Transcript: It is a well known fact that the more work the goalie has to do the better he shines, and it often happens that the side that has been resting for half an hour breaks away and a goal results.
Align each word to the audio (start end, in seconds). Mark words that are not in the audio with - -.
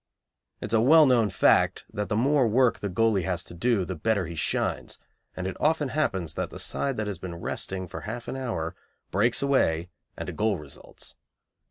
It 0.61 0.65
is 0.65 0.73
a 0.73 0.81
well 0.81 1.05
known 1.05 1.29
fact 1.29 1.85
that 1.93 2.09
the 2.09 2.15
more 2.15 2.47
work 2.47 2.79
the 2.79 2.89
goalie 2.89 3.21
has 3.25 3.43
to 3.43 3.53
do 3.53 3.85
the 3.85 3.93
better 3.93 4.25
he 4.25 4.33
shines, 4.33 4.97
and 5.35 5.45
it 5.45 5.55
often 5.59 5.89
happens 5.89 6.33
that 6.33 6.49
the 6.49 6.57
side 6.57 6.97
that 6.97 7.05
has 7.05 7.19
been 7.19 7.35
resting 7.35 7.87
for 7.87 8.01
half 8.01 8.27
an 8.27 8.35
hour 8.35 8.75
breaks 9.11 9.43
away 9.43 9.91
and 10.17 10.27
a 10.27 10.33
goal 10.33 10.57
results. 10.57 11.15